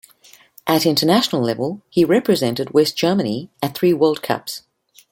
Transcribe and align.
At 0.65 0.87
international 0.87 1.43
level, 1.43 1.83
he 1.87 2.03
represented 2.05 2.73
West 2.73 2.97
Germany 2.97 3.51
at 3.61 3.75
three 3.77 3.93
World 3.93 4.23
Cups. 4.23 4.63